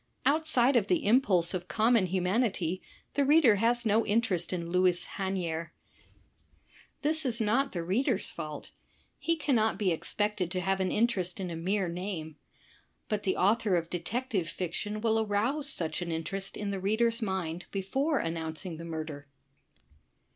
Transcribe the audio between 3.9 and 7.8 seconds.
interest in Louis Hanier. This is not